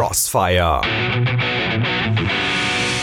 [0.00, 0.80] Crossfire.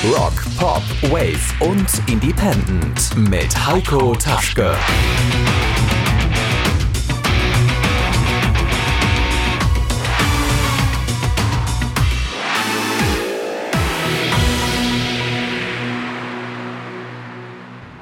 [0.03, 4.75] Rock, Pop, Wave und Independent mit Heiko Taschke.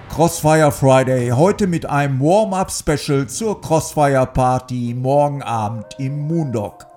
[0.07, 6.94] Crossfire Friday, heute mit einem Warm-up-Special zur Crossfire Party morgen Abend im Moondog.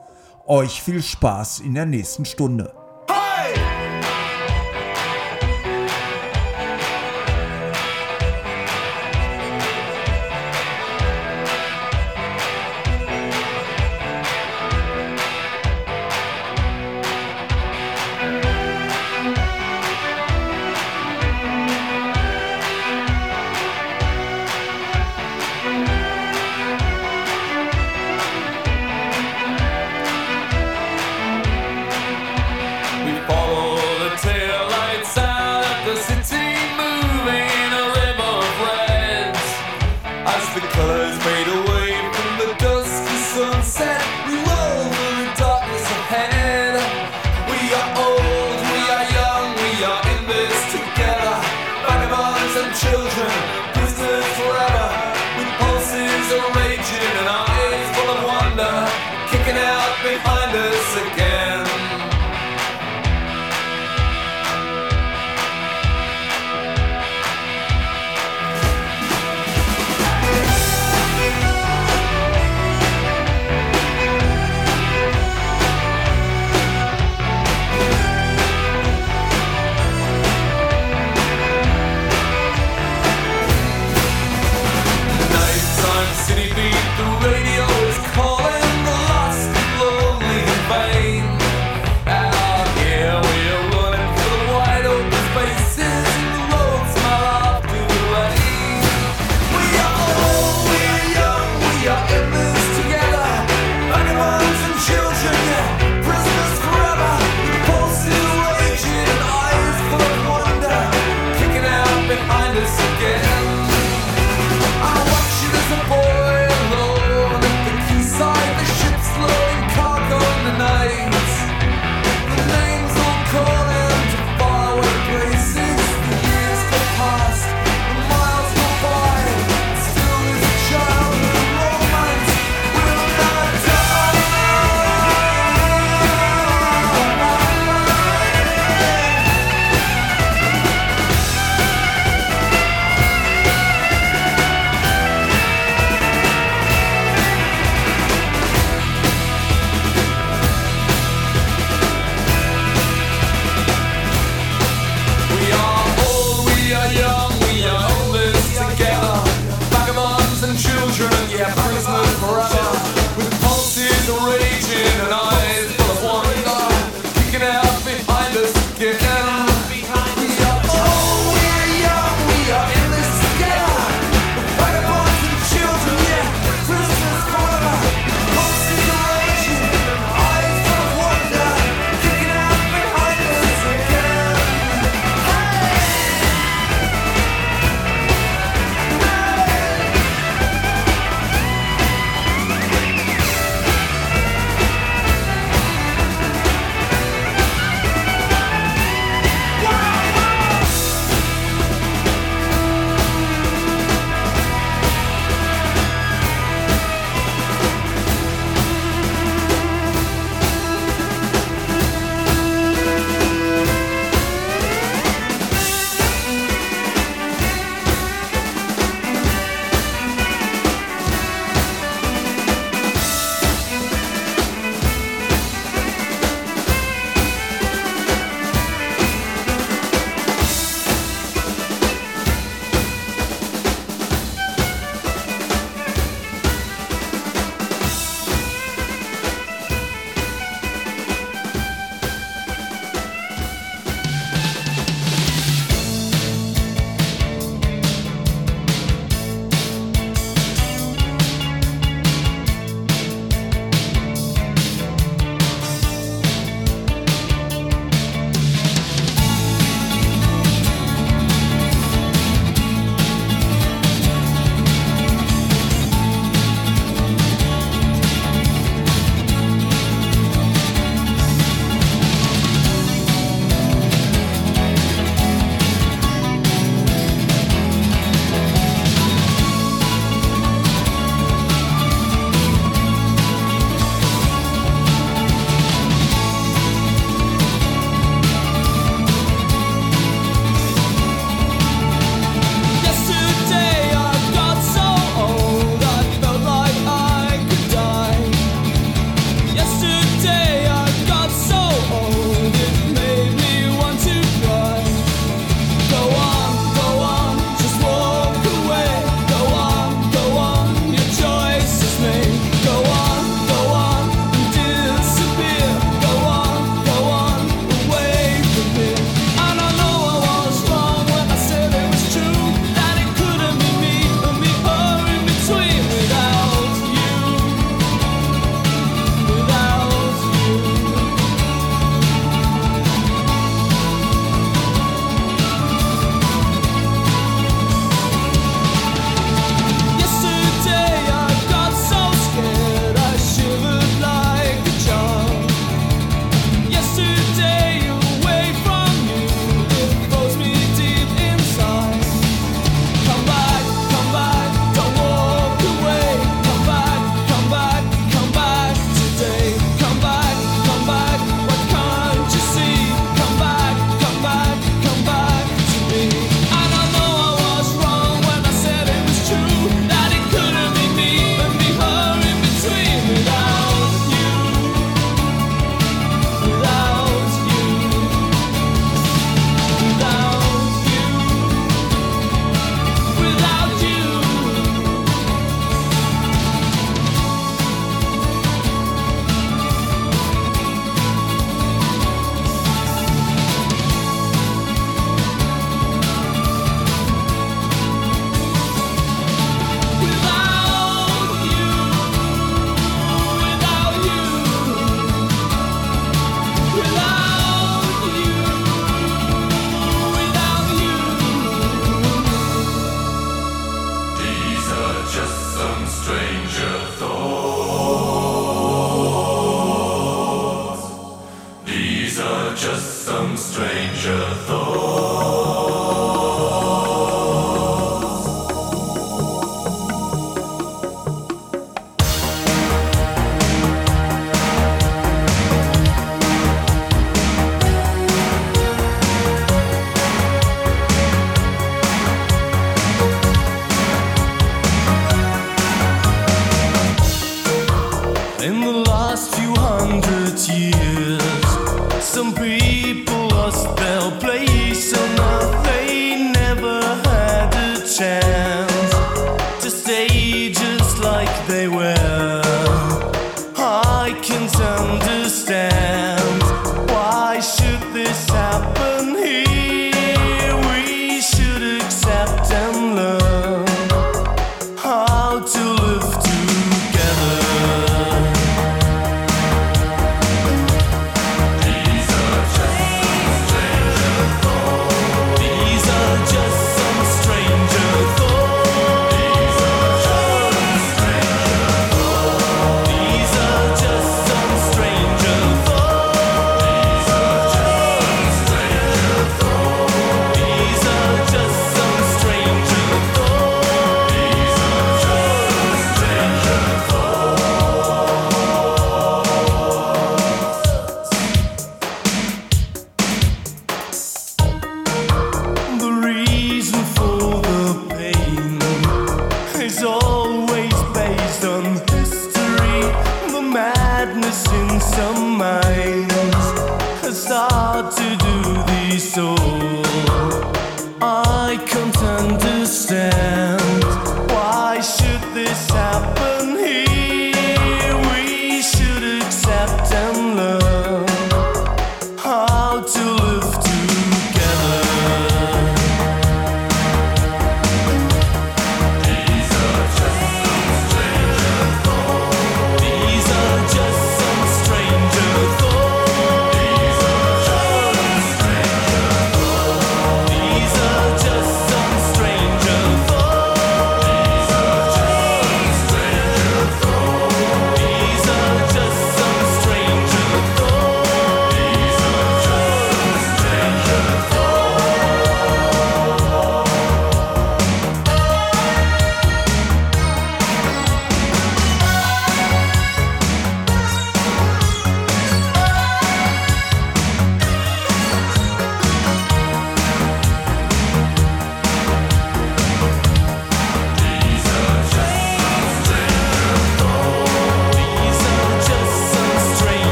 [0.50, 2.77] Euch viel Spaß in der nächsten Stunde.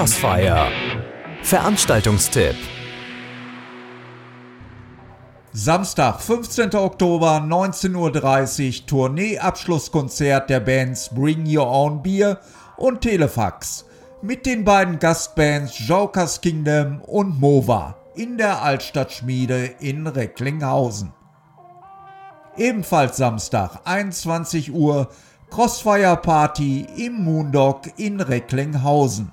[0.00, 0.72] Crossfire.
[1.42, 2.56] Veranstaltungstipp.
[5.52, 6.74] Samstag, 15.
[6.74, 12.38] Oktober, 19.30 Uhr, Tourneeabschlusskonzert der Bands Bring Your Own Beer
[12.78, 13.84] und Telefax
[14.22, 21.12] mit den beiden Gastbands Jokers Kingdom und Mova in der Altstadtschmiede in Recklinghausen.
[22.56, 25.10] Ebenfalls Samstag, 21 Uhr,
[25.50, 29.32] Crossfire Party im Moondog in Recklinghausen.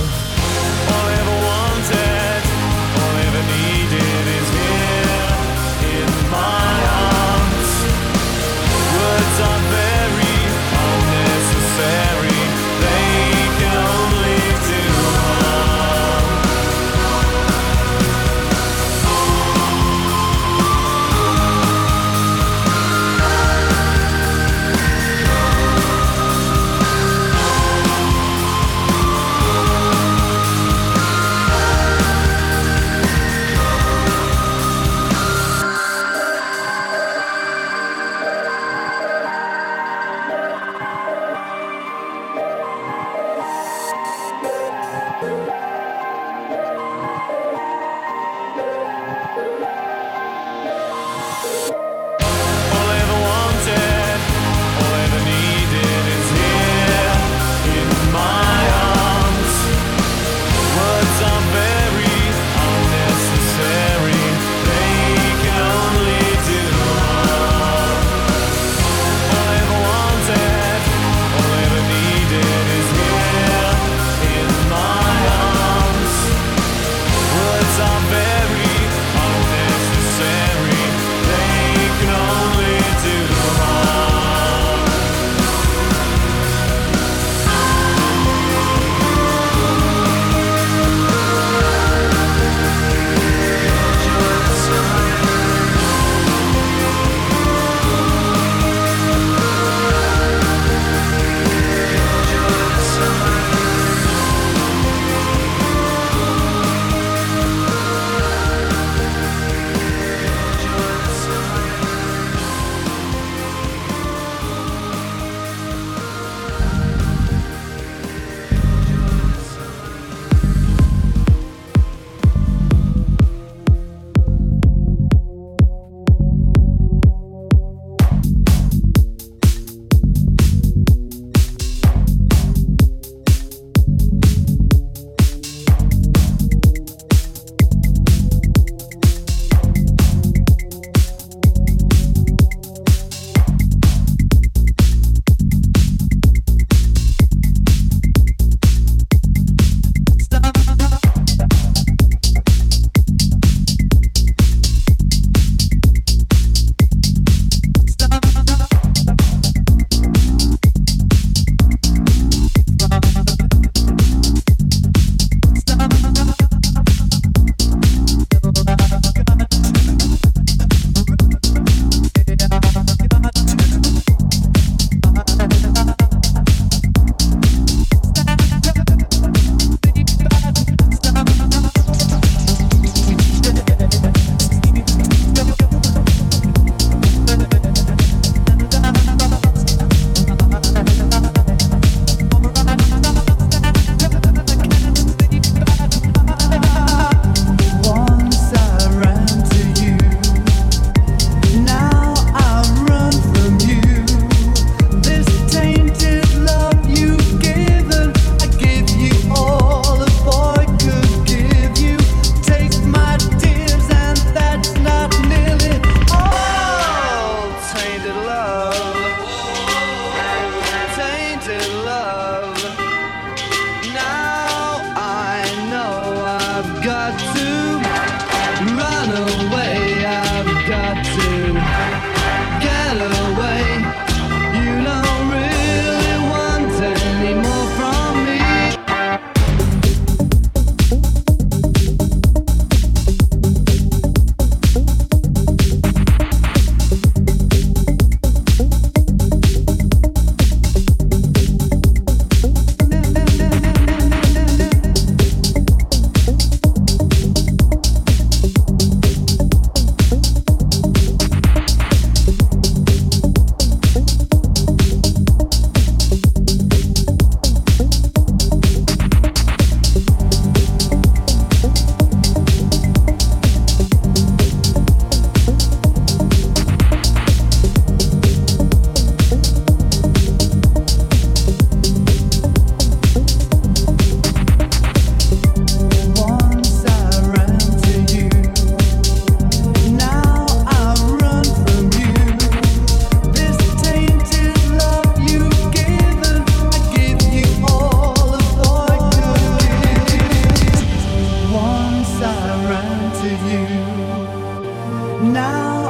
[305.21, 305.80] now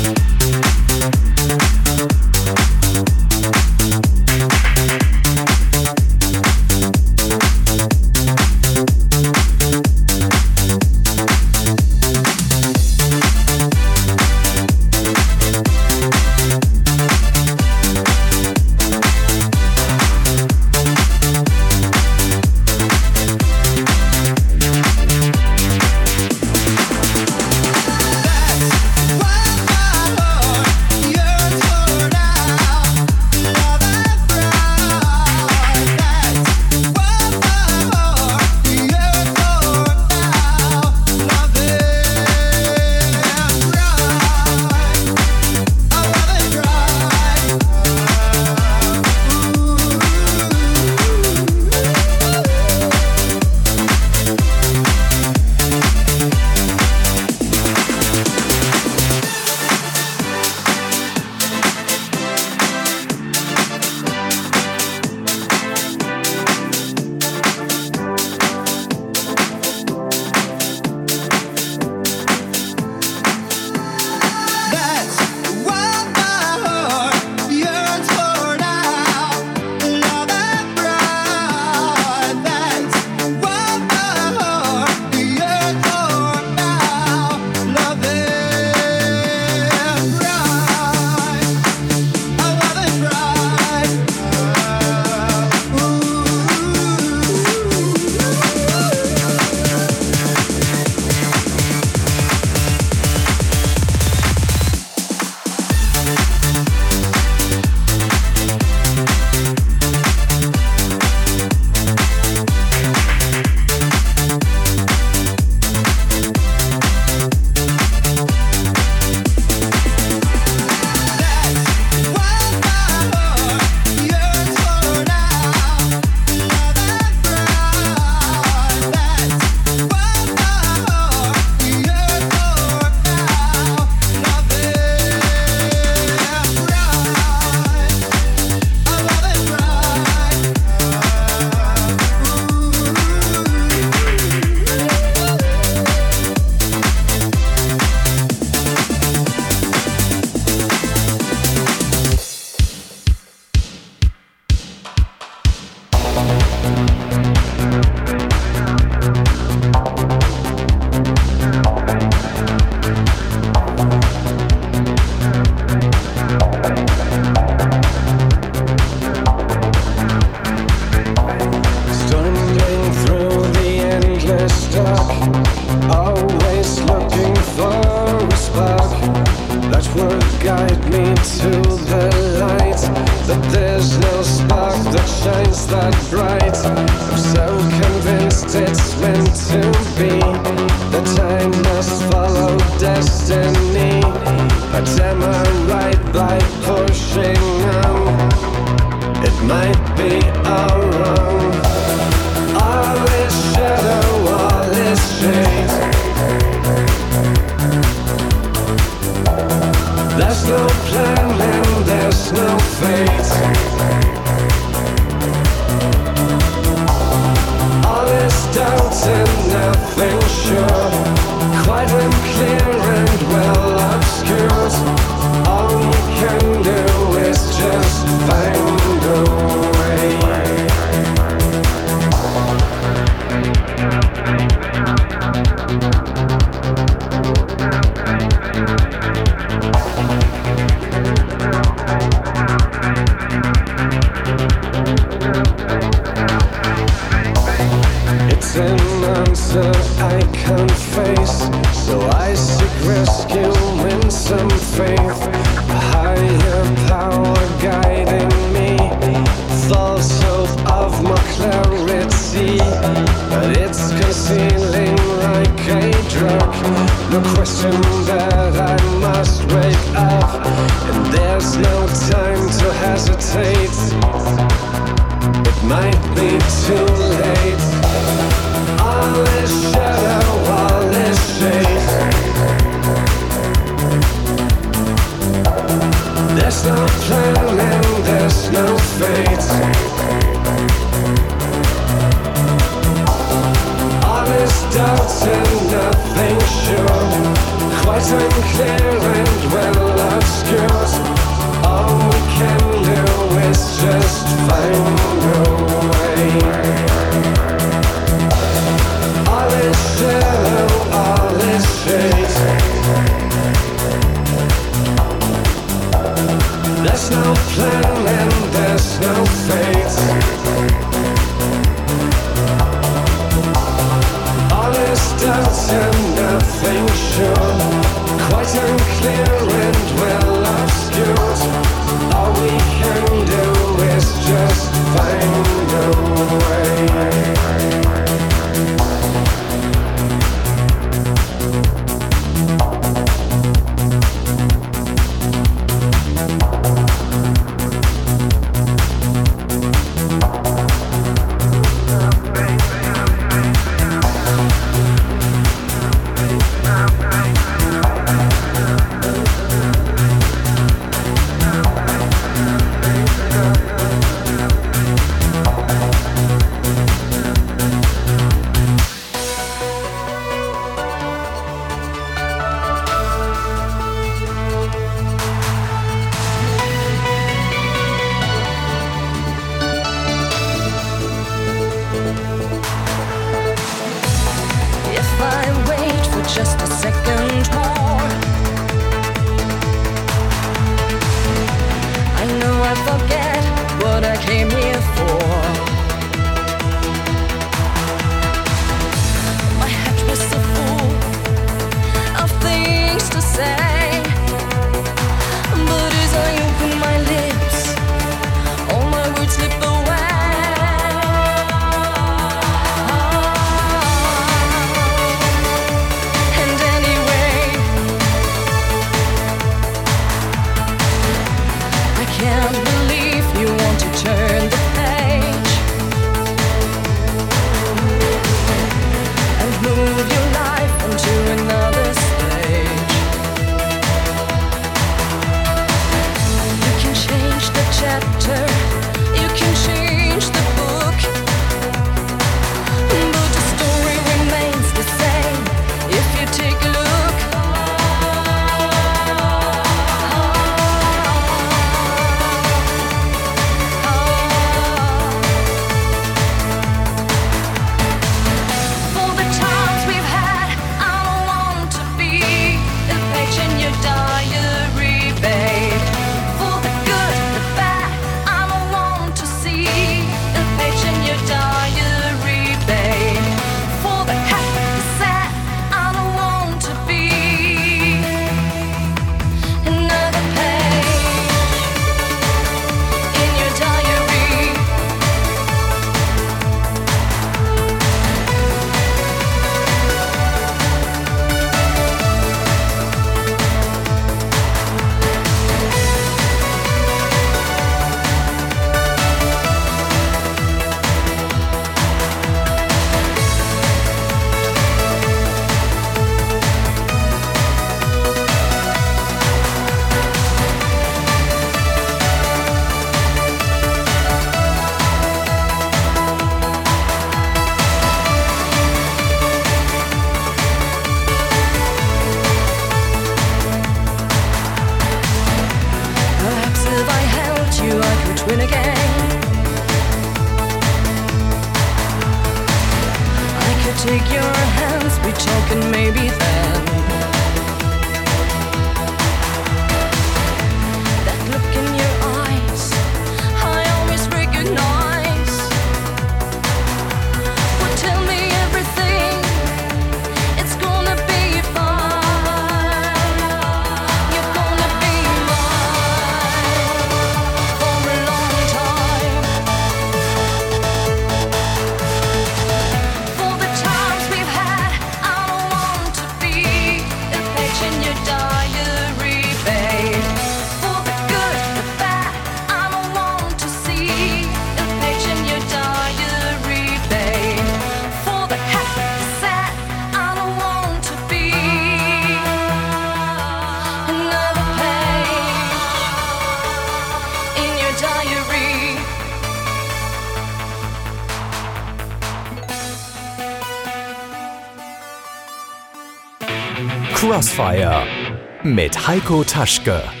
[598.55, 600.00] mit Heiko Taschke.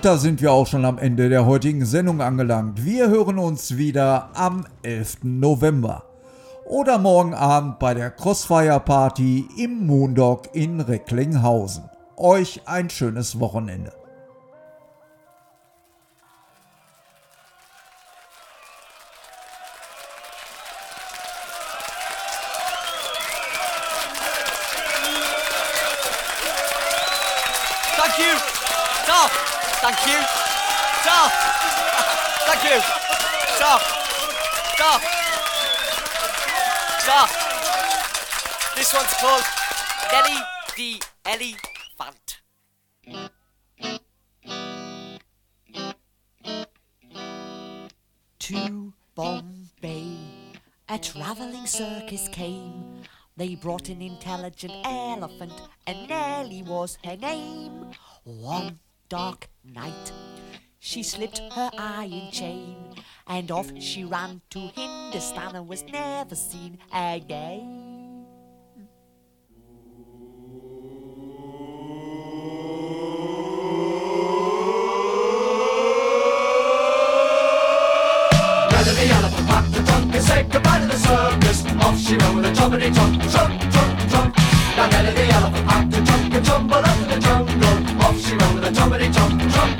[0.00, 2.86] Und da sind wir auch schon am Ende der heutigen Sendung angelangt.
[2.86, 5.24] Wir hören uns wieder am 11.
[5.24, 6.04] November
[6.64, 11.84] oder morgen Abend bei der Crossfire Party im Moondog in Recklinghausen.
[12.16, 13.92] Euch ein schönes Wochenende.
[39.20, 39.44] called
[40.10, 40.40] Nelly
[40.78, 42.40] the Elephant.
[48.38, 50.16] To Bombay,
[50.88, 53.02] a travelling circus came.
[53.36, 55.52] They brought an intelligent elephant,
[55.86, 57.90] and Nelly was her name.
[58.24, 58.78] One
[59.10, 60.12] dark night,
[60.78, 62.94] she slipped her iron chain,
[63.26, 67.89] and off she ran to Hindustan and was never seen again.
[81.90, 84.30] off she went with a choppity chomp, chomp, chomp, chomp.
[84.76, 88.02] Now Nelly the elephant had to chomp and tumble up in the jungle.
[88.04, 89.74] Off she went with a choppity chomp, chomp,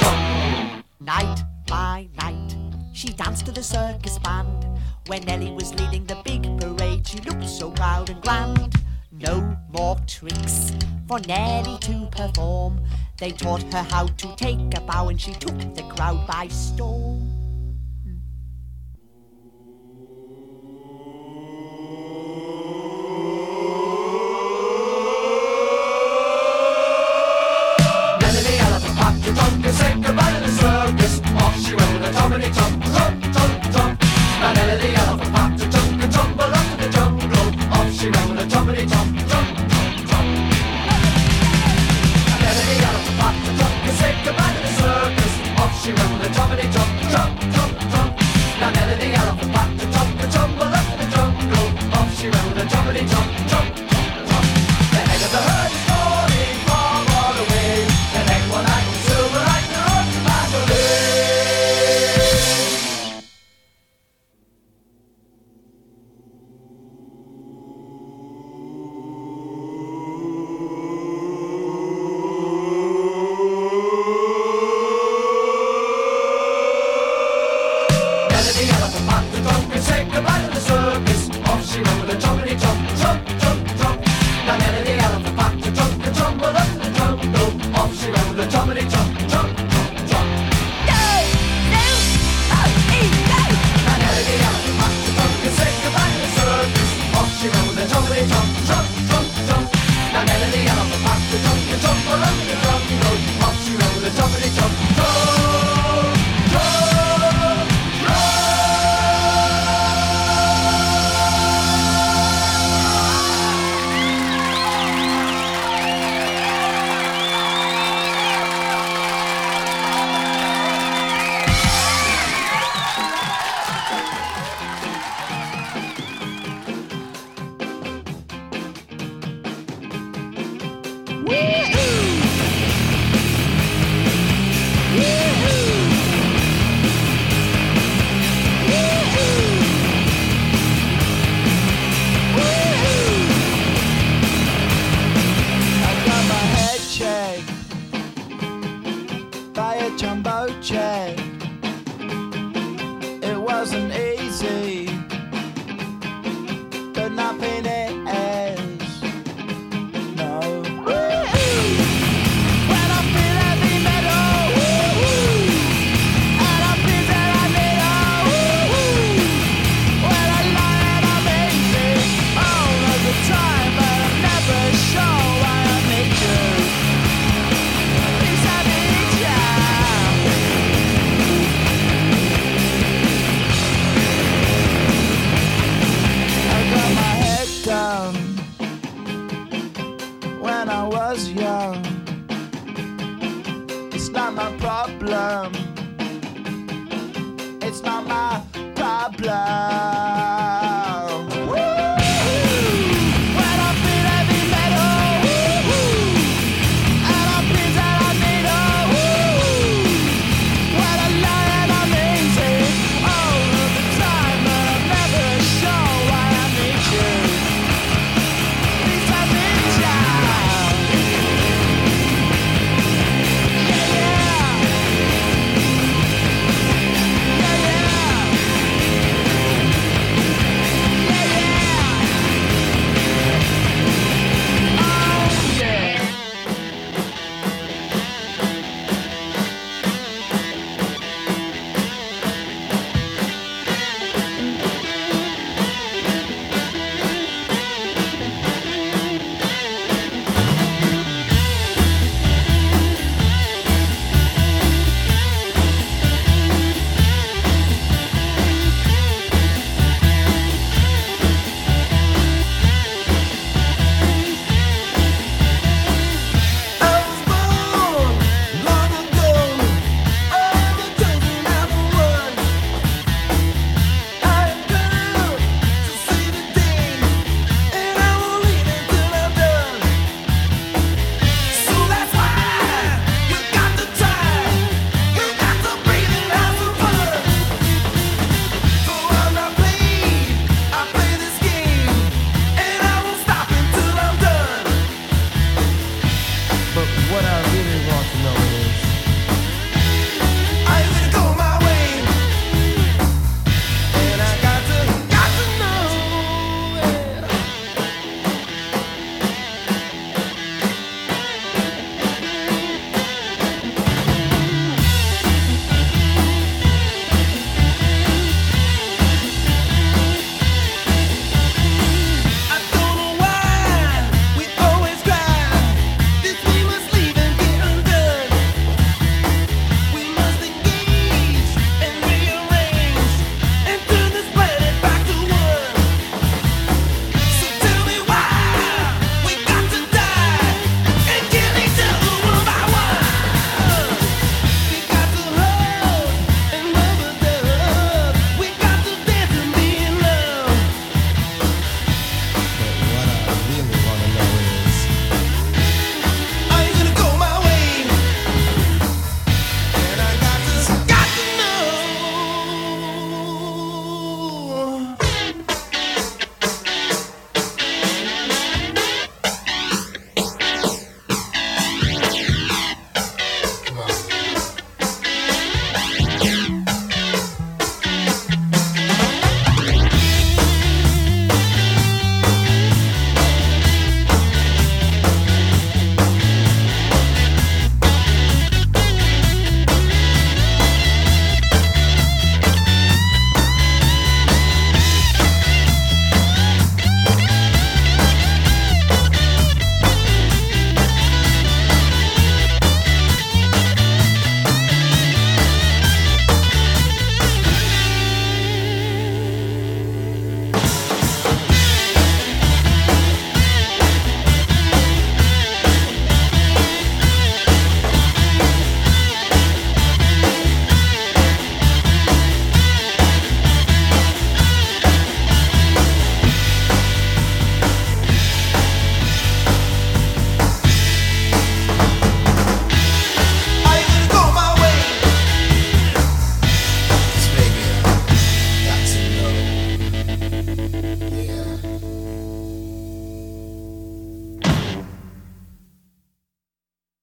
[0.00, 0.84] chomp.
[1.00, 2.56] Night by night,
[2.92, 4.66] she danced to the circus band.
[5.08, 8.74] When Nelly was leading the big parade, she looked so proud and grand.
[9.10, 10.72] No more tricks
[11.08, 12.80] for Nelly to perform.
[13.18, 17.27] They taught her how to take a bow, and she took the crowd by storm.